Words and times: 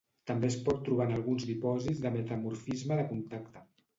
També 0.29 0.47
es 0.53 0.55
pot 0.67 0.79
trobar 0.87 1.05
en 1.09 1.13
alguns 1.17 1.45
dipòsits 1.49 2.01
de 2.05 2.11
metamorfisme 2.17 2.97
de 3.01 3.07
contacte. 3.15 3.63